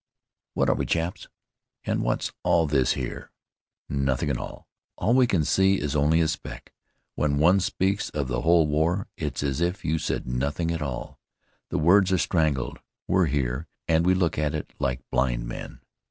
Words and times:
"What 0.55 0.67
are 0.67 0.73
we, 0.73 0.79
we 0.79 0.85
chaps? 0.87 1.27
And 1.83 2.01
what's 2.01 2.31
all 2.41 2.65
this 2.65 2.93
here? 2.93 3.31
Nothing 3.87 4.31
at 4.31 4.37
all. 4.39 4.67
All 4.95 5.13
we 5.13 5.27
can 5.27 5.45
see 5.45 5.79
is 5.79 5.95
only 5.95 6.21
a 6.21 6.27
speck. 6.27 6.73
When 7.13 7.37
one 7.37 7.59
speaks 7.59 8.09
of 8.09 8.27
the 8.27 8.41
whole 8.41 8.65
war, 8.65 9.09
it's 9.15 9.43
as 9.43 9.61
if 9.61 9.85
you 9.85 9.99
said 9.99 10.25
nothing 10.25 10.71
at 10.71 10.81
all 10.81 11.19
the 11.69 11.77
words 11.77 12.11
are 12.11 12.17
strangled. 12.17 12.79
We're 13.07 13.27
here, 13.27 13.67
and 13.87 14.03
we 14.03 14.15
look 14.15 14.39
at 14.39 14.55
it 14.55 14.73
like 14.79 15.07
blind 15.11 15.47
men." 15.47 15.81